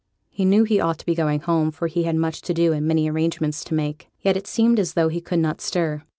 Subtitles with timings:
[0.31, 2.87] He knew he ought to be going home, for he had much to do, and
[2.87, 4.09] many arrangements to make.
[4.19, 6.01] Yet it seemed as though he could not stir.